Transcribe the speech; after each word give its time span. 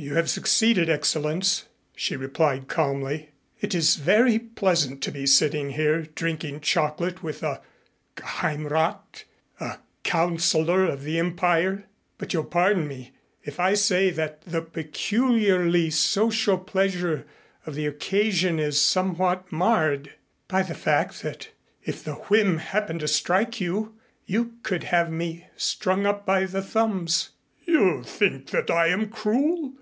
"You 0.00 0.14
have 0.14 0.30
succeeded, 0.30 0.88
Excellenz," 0.88 1.64
she 1.96 2.14
replied 2.14 2.68
calmly. 2.68 3.30
"It 3.60 3.74
is 3.74 3.96
very 3.96 4.38
pleasant 4.38 5.02
to 5.02 5.10
be 5.10 5.26
sitting 5.26 5.70
here 5.70 6.02
drinking 6.02 6.60
chocolate 6.60 7.24
with 7.24 7.42
a 7.42 7.60
Geheimrath 8.14 9.24
a 9.58 9.78
councilor 10.04 10.84
of 10.84 11.02
the 11.02 11.18
Empire 11.18 11.86
but 12.16 12.32
you'll 12.32 12.44
pardon 12.44 12.86
me 12.86 13.10
if 13.42 13.58
I 13.58 13.74
say 13.74 14.10
that 14.10 14.42
the 14.42 14.62
peculiarly 14.62 15.90
social 15.90 16.58
pleasure 16.58 17.26
of 17.66 17.74
the 17.74 17.86
occasion 17.86 18.60
is 18.60 18.80
somewhat 18.80 19.50
marred 19.50 20.12
by 20.46 20.62
the 20.62 20.76
fact 20.76 21.22
that 21.22 21.48
if 21.84 22.04
the 22.04 22.14
whim 22.30 22.58
happened 22.58 23.00
to 23.00 23.08
strike 23.08 23.60
you 23.60 23.98
you 24.26 24.58
could 24.62 24.84
have 24.84 25.10
me 25.10 25.48
strung 25.56 26.06
up 26.06 26.24
by 26.24 26.44
the 26.44 26.62
thumbs." 26.62 27.30
"You 27.64 28.04
think 28.04 28.50
that 28.50 28.70
I 28.70 28.86
am 28.90 29.10
cruel? 29.10 29.72